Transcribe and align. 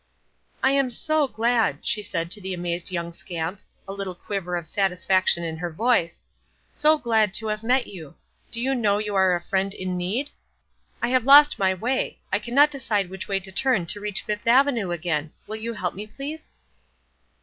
"I 0.63 0.71
am 0.71 0.89
so 0.89 1.27
glad," 1.27 1.85
she 1.85 2.01
said 2.01 2.31
to 2.31 2.41
the 2.41 2.55
amazed 2.55 2.89
young 2.89 3.13
scamp, 3.13 3.59
a 3.87 3.93
little 3.93 4.15
quiver 4.15 4.55
of 4.57 4.65
satisfaction 4.65 5.43
in 5.43 5.57
her 5.57 5.69
voice, 5.71 6.23
"so 6.73 6.97
glad 6.97 7.35
to 7.35 7.45
have 7.49 7.61
met 7.61 7.85
you. 7.85 8.15
Do 8.49 8.59
you 8.59 8.73
know 8.73 8.97
you 8.97 9.13
are 9.13 9.35
a 9.35 9.39
friend 9.39 9.75
in 9.75 9.97
need? 9.97 10.31
I 11.03 11.09
have 11.09 11.25
lost 11.27 11.59
my 11.59 11.75
way. 11.75 12.17
I 12.33 12.39
cannot 12.39 12.71
decide 12.71 13.11
which 13.11 13.27
way 13.27 13.39
to 13.41 13.51
turn 13.51 13.85
to 13.85 13.99
reach 13.99 14.23
Fifth 14.23 14.47
Avenue 14.47 14.89
again. 14.89 15.33
Will 15.45 15.57
you 15.57 15.73
help 15.75 15.93
me, 15.93 16.07
please?" 16.07 16.49